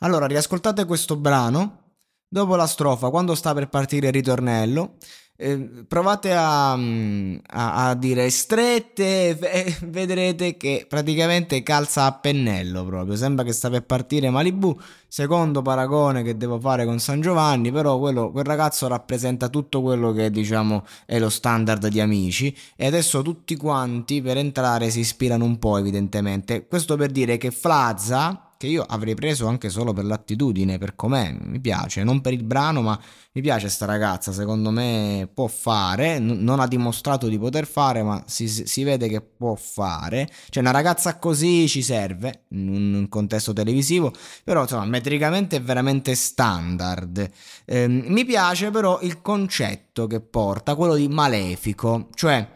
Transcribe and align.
Allora, 0.00 0.26
riascoltate 0.26 0.84
questo 0.84 1.16
brano. 1.16 1.82
Dopo 2.28 2.56
la 2.56 2.66
strofa, 2.66 3.10
quando 3.10 3.34
sta 3.34 3.54
per 3.54 3.68
partire 3.68 4.08
il 4.08 4.12
ritornello, 4.12 4.96
eh, 5.38 5.84
provate 5.86 6.32
a, 6.32 6.72
a, 6.72 7.88
a, 7.88 7.94
dire 7.94 8.28
strette 8.30 9.38
e 9.38 9.76
vedrete 9.86 10.56
che 10.56 10.86
praticamente 10.88 11.62
calza 11.62 12.04
a 12.04 12.12
pennello 12.12 12.84
proprio. 12.84 13.16
Sembra 13.16 13.44
che 13.44 13.52
sta 13.52 13.70
per 13.70 13.84
partire 13.84 14.30
Malibu. 14.30 14.78
Secondo 15.08 15.62
paragone 15.62 16.22
che 16.22 16.36
devo 16.36 16.58
fare 16.58 16.84
con 16.84 16.98
San 16.98 17.20
Giovanni, 17.20 17.70
però 17.70 17.98
quello, 17.98 18.30
quel 18.30 18.44
ragazzo 18.44 18.88
rappresenta 18.88 19.48
tutto 19.48 19.80
quello 19.80 20.12
che 20.12 20.30
diciamo 20.30 20.84
è 21.06 21.18
lo 21.18 21.30
standard 21.30 21.86
di 21.86 22.00
amici. 22.00 22.54
E 22.74 22.86
adesso 22.86 23.22
tutti 23.22 23.56
quanti 23.56 24.20
per 24.20 24.36
entrare 24.36 24.90
si 24.90 25.00
ispirano 25.00 25.44
un 25.44 25.58
po', 25.58 25.78
evidentemente. 25.78 26.66
Questo 26.66 26.96
per 26.96 27.10
dire 27.10 27.36
che 27.36 27.50
Flazza 27.50 28.45
che 28.56 28.66
io 28.66 28.82
avrei 28.82 29.14
preso 29.14 29.46
anche 29.46 29.68
solo 29.68 29.92
per 29.92 30.04
l'attitudine, 30.04 30.78
per 30.78 30.94
com'è, 30.94 31.36
mi 31.38 31.60
piace, 31.60 32.02
non 32.04 32.20
per 32.20 32.32
il 32.32 32.42
brano, 32.42 32.82
ma 32.82 32.98
mi 33.32 33.42
piace 33.42 33.68
sta 33.68 33.84
ragazza, 33.84 34.32
secondo 34.32 34.70
me 34.70 35.28
può 35.32 35.46
fare, 35.46 36.18
n- 36.18 36.42
non 36.42 36.60
ha 36.60 36.66
dimostrato 36.66 37.28
di 37.28 37.38
poter 37.38 37.66
fare, 37.66 38.02
ma 38.02 38.22
si, 38.26 38.48
si, 38.48 38.82
vede 38.82 39.08
che 39.08 39.20
può 39.20 39.54
fare, 39.54 40.28
cioè 40.48 40.62
una 40.62 40.72
ragazza 40.72 41.18
così 41.18 41.68
ci 41.68 41.82
serve 41.82 42.44
in 42.50 42.94
un 42.94 43.08
contesto 43.08 43.52
televisivo, 43.52 44.12
però 44.42 44.62
insomma 44.62 44.86
metricamente 44.86 45.56
è 45.56 45.62
veramente 45.62 46.14
standard. 46.14 47.30
Eh, 47.66 47.86
mi 47.88 48.24
piace 48.24 48.70
però 48.70 49.00
il 49.02 49.20
concetto 49.20 50.06
che 50.06 50.20
porta, 50.20 50.74
quello 50.74 50.94
di 50.94 51.08
malefico, 51.08 52.08
cioè 52.14 52.55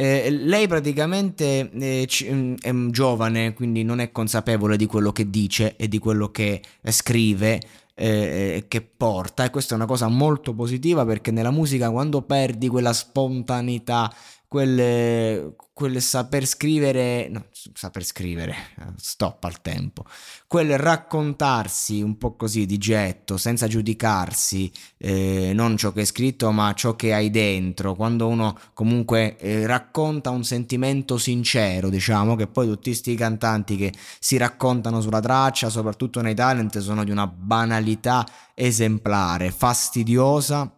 eh, 0.00 0.30
lei 0.30 0.68
praticamente 0.68 1.68
eh, 1.72 2.08
mm, 2.30 2.54
è 2.60 2.72
giovane, 2.90 3.52
quindi 3.52 3.82
non 3.82 3.98
è 3.98 4.12
consapevole 4.12 4.76
di 4.76 4.86
quello 4.86 5.10
che 5.10 5.28
dice 5.28 5.74
e 5.74 5.88
di 5.88 5.98
quello 5.98 6.30
che 6.30 6.62
scrive, 6.84 7.60
eh, 7.94 8.66
che 8.68 8.80
porta. 8.80 9.42
E 9.42 9.50
questa 9.50 9.74
è 9.74 9.76
una 9.76 9.86
cosa 9.86 10.06
molto 10.06 10.54
positiva 10.54 11.04
perché 11.04 11.32
nella 11.32 11.50
musica 11.50 11.90
quando 11.90 12.22
perdi 12.22 12.68
quella 12.68 12.92
spontaneità 12.92 14.14
quel, 14.48 15.54
quel 15.74 16.00
saper 16.00 16.46
scrivere, 16.46 17.28
no, 17.28 17.44
saper 17.74 18.02
scrivere, 18.02 18.54
stop 18.96 19.44
al 19.44 19.60
tempo, 19.60 20.04
quel 20.46 20.78
raccontarsi 20.78 22.00
un 22.00 22.16
po' 22.16 22.34
così 22.34 22.64
di 22.64 22.78
getto, 22.78 23.36
senza 23.36 23.68
giudicarsi, 23.68 24.72
eh, 24.96 25.52
non 25.54 25.76
ciò 25.76 25.92
che 25.92 26.00
è 26.00 26.04
scritto, 26.06 26.50
ma 26.50 26.72
ciò 26.72 26.96
che 26.96 27.12
hai 27.12 27.28
dentro, 27.28 27.94
quando 27.94 28.26
uno 28.26 28.58
comunque 28.72 29.36
eh, 29.36 29.66
racconta 29.66 30.30
un 30.30 30.44
sentimento 30.44 31.18
sincero, 31.18 31.90
diciamo, 31.90 32.34
che 32.34 32.46
poi 32.46 32.66
tutti 32.66 32.88
questi 32.88 33.14
cantanti 33.14 33.76
che 33.76 33.92
si 34.18 34.38
raccontano 34.38 35.02
sulla 35.02 35.20
traccia, 35.20 35.68
soprattutto 35.68 36.22
nei 36.22 36.34
talent, 36.34 36.78
sono 36.78 37.04
di 37.04 37.10
una 37.10 37.26
banalità 37.26 38.26
esemplare, 38.54 39.50
fastidiosa 39.50 40.72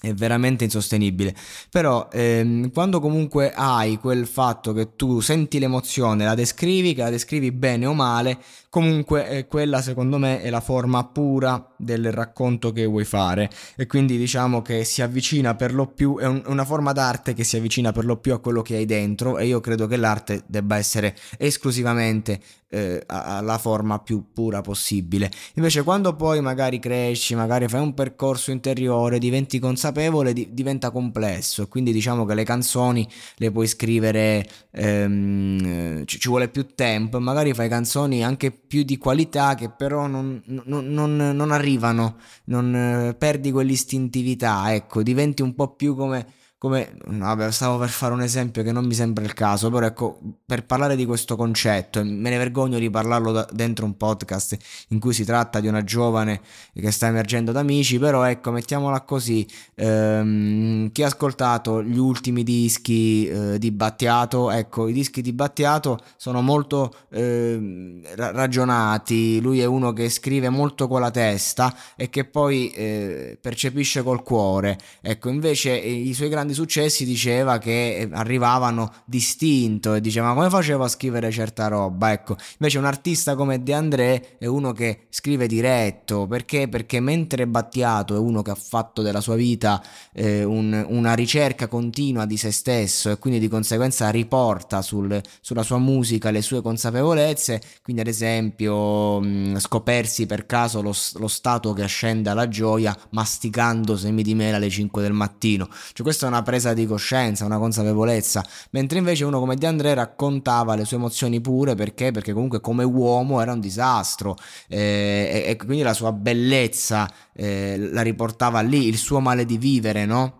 è 0.00 0.14
veramente 0.14 0.64
insostenibile. 0.64 1.34
Però 1.70 2.08
ehm, 2.10 2.72
quando 2.72 3.00
comunque 3.00 3.52
hai 3.52 3.98
quel 3.98 4.26
fatto 4.26 4.72
che 4.72 4.96
tu 4.96 5.20
senti 5.20 5.58
l'emozione, 5.58 6.24
la 6.24 6.34
descrivi, 6.34 6.94
che 6.94 7.02
la 7.02 7.10
descrivi 7.10 7.52
bene 7.52 7.86
o 7.86 7.92
male, 7.92 8.38
comunque 8.70 9.28
eh, 9.28 9.46
quella 9.46 9.82
secondo 9.82 10.16
me 10.16 10.40
è 10.40 10.48
la 10.48 10.60
forma 10.60 11.04
pura 11.04 11.74
del 11.76 12.12
racconto 12.12 12.72
che 12.72 12.86
vuoi 12.86 13.04
fare. 13.04 13.50
E 13.76 13.86
quindi 13.86 14.16
diciamo 14.16 14.62
che 14.62 14.84
si 14.84 15.02
avvicina 15.02 15.54
per 15.54 15.74
lo 15.74 15.86
più, 15.88 16.18
è 16.18 16.26
un, 16.26 16.42
una 16.46 16.64
forma 16.64 16.92
d'arte 16.92 17.34
che 17.34 17.44
si 17.44 17.56
avvicina 17.56 17.92
per 17.92 18.04
lo 18.04 18.16
più 18.16 18.32
a 18.32 18.38
quello 18.38 18.62
che 18.62 18.76
hai 18.76 18.86
dentro 18.86 19.38
e 19.38 19.46
io 19.46 19.60
credo 19.60 19.86
che 19.86 19.96
l'arte 19.96 20.44
debba 20.46 20.76
essere 20.76 21.16
esclusivamente 21.36 22.40
eh, 22.70 23.02
alla 23.06 23.58
forma 23.58 23.98
più 23.98 24.26
pura 24.32 24.60
possibile. 24.60 25.30
Invece 25.54 25.82
quando 25.82 26.14
poi 26.14 26.40
magari 26.40 26.78
cresci, 26.78 27.34
magari 27.34 27.68
fai 27.68 27.80
un 27.80 27.94
percorso 27.94 28.52
interiore, 28.52 29.18
diventi 29.18 29.58
consapevole, 29.58 30.32
di, 30.32 30.48
diventa 30.52 30.90
complesso. 30.90 31.66
Quindi 31.68 31.92
diciamo 31.92 32.24
che 32.24 32.34
le 32.34 32.44
canzoni 32.44 33.06
le 33.36 33.50
puoi 33.50 33.66
scrivere, 33.66 34.46
ehm, 34.70 36.04
ci, 36.06 36.20
ci, 36.20 36.28
vuole 36.28 36.48
più 36.48 36.66
tempo. 36.74 37.18
Magari 37.18 37.52
fai 37.52 37.68
canzoni 37.68 38.24
anche 38.24 38.50
più 38.52 38.59
di 38.70 38.96
qualità 38.96 39.54
che 39.54 39.68
però 39.70 40.06
non, 40.06 40.40
non, 40.46 40.86
non, 40.86 41.16
non 41.16 41.50
arrivano, 41.50 42.16
non 42.44 42.74
eh, 42.74 43.14
perdi 43.14 43.50
quell'istintività, 43.50 44.72
ecco, 44.72 45.02
diventi 45.02 45.42
un 45.42 45.54
po' 45.54 45.74
più 45.74 45.96
come 45.96 46.26
come 46.60 46.92
vabbè, 47.06 47.50
stavo 47.50 47.78
per 47.78 47.88
fare 47.88 48.12
un 48.12 48.20
esempio 48.20 48.62
che 48.62 48.70
non 48.70 48.84
mi 48.84 48.92
sembra 48.92 49.24
il 49.24 49.32
caso, 49.32 49.70
però 49.70 49.86
ecco, 49.86 50.20
per 50.44 50.66
parlare 50.66 50.94
di 50.94 51.06
questo 51.06 51.34
concetto, 51.34 52.04
me 52.04 52.28
ne 52.28 52.36
vergogno 52.36 52.78
di 52.78 52.90
parlarlo 52.90 53.32
da, 53.32 53.48
dentro 53.50 53.86
un 53.86 53.96
podcast 53.96 54.58
in 54.88 55.00
cui 55.00 55.14
si 55.14 55.24
tratta 55.24 55.58
di 55.58 55.68
una 55.68 55.82
giovane 55.82 56.42
che 56.74 56.90
sta 56.90 57.06
emergendo 57.06 57.50
da 57.52 57.60
amici, 57.60 57.98
però 57.98 58.24
ecco, 58.24 58.50
mettiamola 58.50 59.00
così, 59.00 59.48
ehm, 59.74 60.92
chi 60.92 61.02
ha 61.02 61.06
ascoltato 61.06 61.82
gli 61.82 61.96
ultimi 61.96 62.42
dischi 62.42 63.26
eh, 63.26 63.58
di 63.58 63.70
Battiato, 63.70 64.50
ecco, 64.50 64.86
i 64.86 64.92
dischi 64.92 65.22
di 65.22 65.32
Battiato 65.32 65.98
sono 66.18 66.42
molto 66.42 66.92
eh, 67.08 68.02
ragionati, 68.16 69.40
lui 69.40 69.60
è 69.60 69.64
uno 69.64 69.94
che 69.94 70.10
scrive 70.10 70.50
molto 70.50 70.88
con 70.88 71.00
la 71.00 71.10
testa 71.10 71.74
e 71.96 72.10
che 72.10 72.26
poi 72.26 72.70
eh, 72.72 73.38
percepisce 73.40 74.02
col 74.02 74.22
cuore, 74.22 74.78
ecco, 75.00 75.30
invece 75.30 75.74
i 75.74 76.12
suoi 76.12 76.28
grandi 76.28 76.48
grandi 76.50 76.54
successi 76.54 77.04
diceva 77.04 77.58
che 77.58 77.96
eh, 77.96 78.08
arrivavano 78.12 78.92
distinto 79.04 79.94
e 79.94 80.00
diceva 80.00 80.28
ma 80.28 80.34
come 80.34 80.50
facevo 80.50 80.84
a 80.84 80.88
scrivere 80.88 81.30
certa 81.30 81.68
roba? 81.68 82.12
Ecco 82.12 82.36
invece 82.58 82.78
un 82.78 82.84
artista 82.84 83.34
come 83.34 83.62
De 83.62 83.72
André 83.72 84.38
è 84.38 84.46
uno 84.46 84.72
che 84.72 85.06
scrive 85.08 85.46
diretto. 85.46 86.26
Perché? 86.26 86.68
Perché 86.68 87.00
mentre 87.00 87.46
Battiato 87.46 88.14
è 88.14 88.18
uno 88.18 88.42
che 88.42 88.50
ha 88.50 88.56
fatto 88.56 89.02
della 89.02 89.20
sua 89.20 89.36
vita 89.36 89.82
eh, 90.12 90.44
un, 90.44 90.84
una 90.88 91.14
ricerca 91.14 91.68
continua 91.68 92.26
di 92.26 92.36
se 92.36 92.50
stesso 92.50 93.10
e 93.10 93.18
quindi 93.18 93.38
di 93.38 93.48
conseguenza 93.48 94.10
riporta 94.10 94.82
sul, 94.82 95.20
sulla 95.40 95.62
sua 95.62 95.78
musica 95.78 96.30
le 96.30 96.42
sue 96.42 96.62
consapevolezze 96.62 97.60
quindi 97.82 98.02
ad 98.02 98.08
esempio 98.08 99.20
mh, 99.20 99.58
scopersi 99.58 100.26
per 100.26 100.46
caso 100.46 100.82
lo, 100.82 100.94
lo 101.14 101.28
stato 101.28 101.72
che 101.72 101.82
ascende 101.82 102.30
alla 102.30 102.48
gioia 102.48 102.96
masticando 103.10 103.96
semi 103.96 104.22
di 104.22 104.34
mela 104.34 104.56
alle 104.56 104.70
5 104.70 105.02
del 105.02 105.12
mattino. 105.12 105.68
Cioè 105.92 106.02
questa 106.02 106.26
è 106.26 106.28
una 106.28 106.39
una 106.40 106.42
presa 106.42 106.72
di 106.72 106.86
coscienza, 106.86 107.44
una 107.44 107.58
consapevolezza, 107.58 108.44
mentre 108.70 108.98
invece 108.98 109.24
uno 109.24 109.38
come 109.38 109.56
De 109.56 109.94
raccontava 109.94 110.74
le 110.74 110.84
sue 110.84 110.96
emozioni 110.96 111.40
pure 111.40 111.74
perché, 111.74 112.10
perché 112.10 112.32
comunque 112.32 112.60
come 112.60 112.82
uomo 112.82 113.40
era 113.40 113.52
un 113.52 113.60
disastro 113.60 114.36
eh, 114.68 115.44
e, 115.46 115.50
e, 115.50 115.56
quindi 115.56 115.82
la 115.82 115.92
sua 115.92 116.12
bellezza 116.12 117.08
eh, 117.34 117.76
la 117.78 118.02
riportava 118.02 118.60
lì, 118.60 118.86
il 118.86 118.96
suo 118.96 119.20
male 119.20 119.44
di 119.44 119.58
vivere, 119.58 120.06
no? 120.06 120.38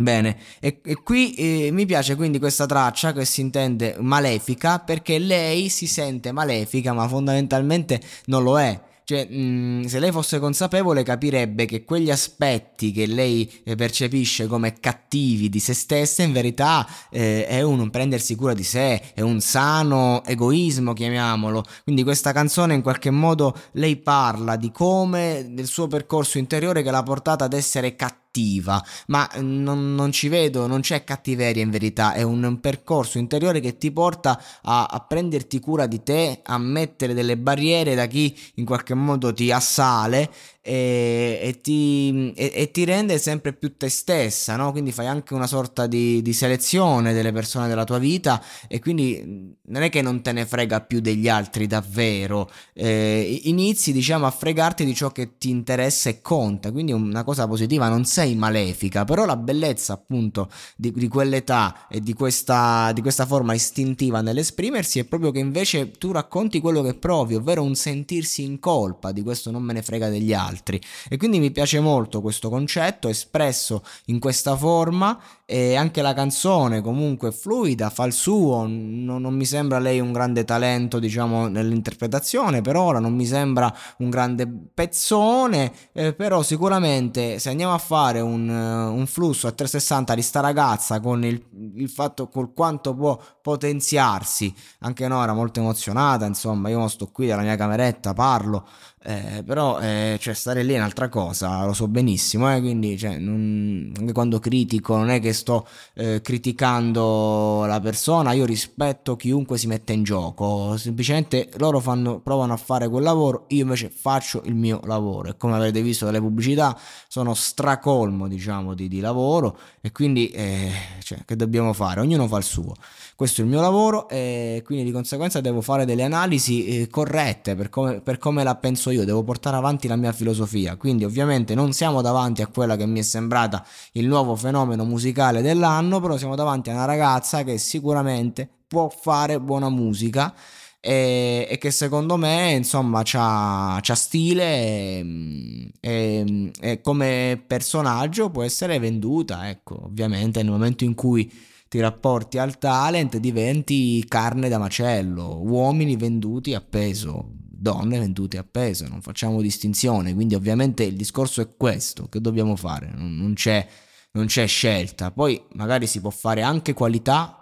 Bene, 0.00 0.38
e, 0.60 0.80
e 0.82 0.94
qui 1.02 1.34
eh, 1.34 1.70
mi 1.72 1.84
piace 1.84 2.14
quindi 2.16 2.38
questa 2.38 2.64
traccia 2.64 3.12
che 3.12 3.26
si 3.26 3.42
intende 3.42 3.96
malefica 3.98 4.78
perché 4.78 5.18
lei 5.18 5.68
si 5.68 5.86
sente 5.86 6.32
malefica 6.32 6.92
ma 6.94 7.06
fondamentalmente 7.06 8.00
non 8.26 8.42
lo 8.42 8.58
è. 8.58 8.88
Cioè, 9.10 9.26
mh, 9.28 9.36
mm, 9.40 9.84
se 9.86 9.98
lei 9.98 10.12
fosse 10.12 10.38
consapevole 10.38 11.02
capirebbe 11.02 11.64
che 11.64 11.82
quegli 11.82 12.12
aspetti 12.12 12.92
che 12.92 13.06
lei 13.06 13.50
eh, 13.64 13.74
percepisce 13.74 14.46
come 14.46 14.74
cattivi 14.78 15.48
di 15.48 15.58
se 15.58 15.74
stessa 15.74 16.22
in 16.22 16.30
verità 16.30 16.86
eh, 17.10 17.44
è 17.44 17.60
un 17.60 17.90
prendersi 17.90 18.36
cura 18.36 18.54
di 18.54 18.62
sé, 18.62 19.12
è 19.12 19.20
un 19.20 19.40
sano 19.40 20.22
egoismo, 20.24 20.92
chiamiamolo. 20.92 21.64
Quindi 21.82 22.04
questa 22.04 22.30
canzone 22.30 22.74
in 22.74 22.82
qualche 22.82 23.10
modo 23.10 23.52
lei 23.72 23.96
parla 23.96 24.54
di 24.54 24.70
come 24.70 25.48
del 25.50 25.66
suo 25.66 25.88
percorso 25.88 26.38
interiore 26.38 26.84
che 26.84 26.92
l'ha 26.92 27.02
portata 27.02 27.44
ad 27.44 27.52
essere 27.52 27.96
cattiva 27.96 28.20
cattiva, 28.30 28.82
ma 29.08 29.28
non, 29.40 29.94
non, 29.94 30.12
ci 30.12 30.28
vedo, 30.28 30.68
non 30.68 30.80
c'è 30.80 31.02
cattiveria 31.02 31.62
in 31.62 31.70
verità, 31.70 32.12
è 32.14 32.22
un 32.22 32.58
percorso 32.60 33.18
interiore 33.18 33.58
che 33.58 33.76
ti 33.76 33.90
porta 33.90 34.40
a, 34.62 34.86
a, 34.86 35.00
prenderti 35.00 35.58
cura 35.58 35.86
di 35.86 36.02
te, 36.02 36.40
a 36.44 36.56
mettere 36.56 37.12
delle 37.12 37.36
barriere 37.36 37.96
da 37.96 38.06
chi 38.06 38.36
in 38.54 38.64
qualche 38.64 38.94
modo 38.94 39.32
ti 39.32 39.50
assale 39.50 40.30
e, 40.62 41.40
e, 41.42 41.60
ti, 41.60 42.32
e, 42.36 42.52
e, 42.54 42.70
ti, 42.70 42.84
rende 42.84 43.18
sempre 43.18 43.52
più 43.52 43.76
te 43.76 43.88
stessa, 43.88 44.54
no? 44.54 44.70
quindi 44.70 44.92
fai 44.92 45.06
anche 45.06 45.34
una 45.34 45.48
sorta 45.48 45.86
di, 45.86 46.22
di, 46.22 46.32
selezione 46.32 47.12
delle 47.12 47.32
persone 47.32 47.66
della 47.66 47.84
tua 47.84 47.98
vita 47.98 48.42
e 48.68 48.78
quindi 48.78 49.49
non 49.70 49.82
è 49.82 49.88
che 49.88 50.02
non 50.02 50.20
te 50.20 50.32
ne 50.32 50.46
frega 50.46 50.80
più 50.80 51.00
degli 51.00 51.28
altri 51.28 51.66
davvero, 51.66 52.50
eh, 52.74 53.40
inizi 53.44 53.92
diciamo 53.92 54.26
a 54.26 54.30
fregarti 54.30 54.84
di 54.84 54.94
ciò 54.94 55.10
che 55.10 55.38
ti 55.38 55.48
interessa 55.48 56.10
e 56.10 56.20
conta, 56.20 56.72
quindi 56.72 56.92
una 56.92 57.24
cosa 57.24 57.46
positiva, 57.46 57.88
non 57.88 58.04
sei 58.04 58.34
malefica, 58.34 59.04
però 59.04 59.24
la 59.24 59.36
bellezza 59.36 59.92
appunto 59.92 60.50
di, 60.76 60.92
di 60.92 61.08
quell'età 61.08 61.86
e 61.88 62.00
di 62.00 62.12
questa, 62.14 62.90
di 62.92 63.00
questa 63.00 63.26
forma 63.26 63.54
istintiva 63.54 64.20
nell'esprimersi 64.20 64.98
è 64.98 65.04
proprio 65.04 65.30
che 65.30 65.38
invece 65.38 65.92
tu 65.92 66.10
racconti 66.12 66.60
quello 66.60 66.82
che 66.82 66.94
provi, 66.94 67.36
ovvero 67.36 67.62
un 67.62 67.74
sentirsi 67.74 68.42
in 68.42 68.58
colpa, 68.58 69.12
di 69.12 69.22
questo 69.22 69.50
non 69.50 69.62
me 69.62 69.72
ne 69.72 69.82
frega 69.82 70.08
degli 70.08 70.32
altri. 70.32 70.80
E 71.08 71.16
quindi 71.16 71.38
mi 71.38 71.52
piace 71.52 71.80
molto 71.80 72.20
questo 72.20 72.48
concetto 72.48 73.08
espresso 73.08 73.84
in 74.06 74.18
questa 74.18 74.56
forma 74.56 75.18
e 75.52 75.74
anche 75.74 76.00
la 76.00 76.14
canzone 76.14 76.80
comunque 76.80 77.32
fluida, 77.32 77.90
fa 77.90 78.04
il 78.04 78.12
suo, 78.12 78.68
non, 78.68 79.20
non 79.20 79.34
mi 79.34 79.44
sembra 79.44 79.80
lei 79.80 79.98
un 79.98 80.12
grande 80.12 80.44
talento 80.44 81.00
diciamo 81.00 81.48
nell'interpretazione 81.48 82.60
per 82.60 82.76
ora, 82.76 83.00
non 83.00 83.16
mi 83.16 83.26
sembra 83.26 83.74
un 83.98 84.10
grande 84.10 84.46
pezzone, 84.46 85.72
eh, 85.92 86.12
però 86.14 86.44
sicuramente 86.44 87.40
se 87.40 87.48
andiamo 87.48 87.74
a 87.74 87.78
fare 87.78 88.20
un, 88.20 88.48
un, 88.48 89.06
flusso 89.08 89.48
a 89.48 89.50
360 89.50 90.14
di 90.14 90.22
sta 90.22 90.38
ragazza 90.38 91.00
con 91.00 91.24
il, 91.24 91.44
il 91.74 91.88
fatto 91.88 92.28
col 92.28 92.52
quanto 92.54 92.94
può 92.94 93.20
potenziarsi, 93.42 94.54
anche 94.80 95.08
Nora 95.08 95.32
molto 95.32 95.58
emozionata, 95.58 96.26
insomma 96.26 96.68
io 96.68 96.86
sto 96.86 97.08
qui 97.10 97.26
dalla 97.26 97.42
mia 97.42 97.56
cameretta, 97.56 98.12
parlo, 98.12 98.68
eh, 99.02 99.42
però 99.46 99.80
eh, 99.80 100.18
cioè, 100.20 100.34
stare 100.34 100.62
lì 100.62 100.74
è 100.74 100.76
un'altra 100.76 101.08
cosa, 101.08 101.64
lo 101.64 101.72
so 101.72 101.88
benissimo, 101.88 102.54
eh, 102.54 102.60
quindi 102.60 102.98
cioè, 102.98 103.16
non, 103.16 103.92
anche 103.98 104.12
quando 104.12 104.38
critico 104.38 104.94
non 104.94 105.08
è 105.08 105.20
che 105.20 105.32
sto 105.40 105.66
eh, 105.94 106.20
criticando 106.20 107.64
la 107.66 107.80
persona, 107.80 108.32
io 108.32 108.44
rispetto 108.44 109.16
chiunque 109.16 109.58
si 109.58 109.66
mette 109.66 109.92
in 109.92 110.04
gioco, 110.04 110.76
semplicemente 110.76 111.48
loro 111.56 111.80
fanno, 111.80 112.20
provano 112.20 112.52
a 112.52 112.56
fare 112.56 112.88
quel 112.88 113.02
lavoro, 113.02 113.46
io 113.48 113.62
invece 113.62 113.90
faccio 113.90 114.42
il 114.44 114.54
mio 114.54 114.80
lavoro 114.84 115.30
e 115.30 115.36
come 115.36 115.54
avrete 115.54 115.82
visto 115.82 116.04
dalle 116.04 116.20
pubblicità 116.20 116.78
sono 117.08 117.34
stracolmo 117.34 118.28
diciamo 118.28 118.74
di, 118.74 118.86
di 118.86 119.00
lavoro 119.00 119.58
e 119.80 119.90
quindi 119.92 120.28
eh, 120.28 120.70
cioè, 121.02 121.24
che 121.24 121.36
dobbiamo 121.36 121.72
fare? 121.72 122.00
Ognuno 122.00 122.28
fa 122.28 122.36
il 122.36 122.44
suo 122.44 122.74
questo 123.20 123.42
è 123.42 123.44
il 123.44 123.50
mio 123.50 123.60
lavoro 123.60 124.08
e 124.08 124.62
quindi 124.64 124.82
di 124.82 124.92
conseguenza 124.92 125.42
devo 125.42 125.60
fare 125.60 125.84
delle 125.84 126.04
analisi 126.04 126.64
eh, 126.64 126.88
corrette 126.88 127.54
per 127.54 127.68
come, 127.68 128.00
per 128.00 128.16
come, 128.16 128.42
la 128.42 128.54
penso 128.54 128.88
io, 128.88 129.04
devo 129.04 129.22
portare 129.22 129.58
avanti 129.58 129.86
la 129.88 129.96
mia 129.96 130.12
filosofia. 130.12 130.76
Quindi 130.76 131.04
ovviamente 131.04 131.54
non 131.54 131.74
siamo 131.74 132.00
davanti 132.00 132.40
a 132.40 132.46
quella 132.46 132.76
che 132.76 132.86
mi 132.86 132.98
è 132.98 133.02
sembrata 133.02 133.62
il 133.92 134.06
nuovo 134.06 134.36
fenomeno 134.36 134.86
musicale 135.30 135.42
dell'anno, 135.42 136.00
però 136.00 136.16
siamo 136.16 136.34
davanti 136.34 136.70
a 136.70 136.74
una 136.74 136.84
ragazza 136.84 137.44
che 137.44 137.58
sicuramente 137.58 138.48
può 138.66 138.88
fare 138.88 139.40
buona 139.40 139.68
musica. 139.68 140.34
E, 140.82 141.46
e, 141.50 141.58
che 141.58 141.70
secondo 141.70 142.16
me 142.16 142.52
insomma 142.52 143.02
c'ha, 143.04 143.82
stile 143.82 144.44
e, 144.44 145.70
e, 145.78 146.50
e, 146.58 146.80
come 146.80 147.42
personaggio 147.46 148.30
può 148.30 148.42
essere 148.42 148.78
venduta 148.78 149.50
ecco. 149.50 149.84
Ovviamente 149.84 150.42
nel 150.42 150.50
momento 150.50 150.84
in 150.84 150.94
cui 150.94 151.30
ti 151.68 151.78
rapporti 151.80 152.38
al 152.38 152.58
talent, 152.58 153.18
diventi 153.18 154.02
carne 154.08 154.48
da 154.48 154.56
macello, 154.56 155.40
uomini 155.42 155.96
venduti 155.96 156.54
a 156.54 156.62
peso, 156.62 157.28
donne 157.60 157.98
vendute 157.98 158.38
a 158.38 158.44
peso, 158.50 158.88
non 158.88 159.02
facciamo 159.02 159.42
distinzione, 159.42 160.14
quindi 160.14 160.34
ovviamente 160.34 160.82
il 160.82 160.96
discorso 160.96 161.42
è 161.42 161.48
questo, 161.56 162.08
che 162.08 162.20
dobbiamo 162.20 162.56
fare, 162.56 162.90
non, 162.96 163.34
c'è, 163.36 163.64
non 164.12 164.26
c'è 164.26 164.46
scelta, 164.46 165.10
poi 165.10 165.42
magari 165.52 165.86
si 165.86 166.00
può 166.00 166.10
fare 166.10 166.42
anche 166.42 166.72
qualità 166.72 167.40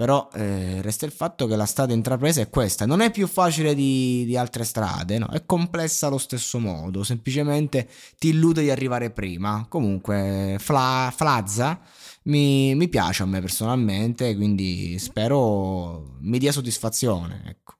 però 0.00 0.30
eh, 0.32 0.80
resta 0.80 1.04
il 1.04 1.12
fatto 1.12 1.46
che 1.46 1.56
la 1.56 1.66
strada 1.66 1.92
intrapresa 1.92 2.40
è 2.40 2.48
questa, 2.48 2.86
non 2.86 3.02
è 3.02 3.10
più 3.10 3.26
facile 3.26 3.74
di, 3.74 4.24
di 4.24 4.34
altre 4.34 4.64
strade, 4.64 5.18
no? 5.18 5.28
è 5.28 5.44
complessa 5.44 6.06
allo 6.06 6.16
stesso 6.16 6.58
modo, 6.58 7.04
semplicemente 7.04 7.86
ti 8.16 8.28
illude 8.28 8.62
di 8.62 8.70
arrivare 8.70 9.10
prima, 9.10 9.66
comunque 9.68 10.56
fla, 10.58 11.12
Flazza 11.14 11.78
mi, 12.22 12.74
mi 12.76 12.88
piace 12.88 13.24
a 13.24 13.26
me 13.26 13.40
personalmente, 13.42 14.34
quindi 14.36 14.98
spero 14.98 16.16
mi 16.20 16.38
dia 16.38 16.50
soddisfazione. 16.50 17.42
Ecco. 17.44 17.79